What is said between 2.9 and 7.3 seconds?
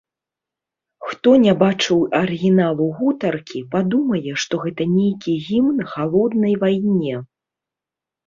гутаркі, падумае, што гэта нейкі гімн халоднай вайне.